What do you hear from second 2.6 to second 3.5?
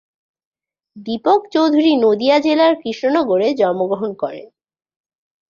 কৃষ্ণনগরে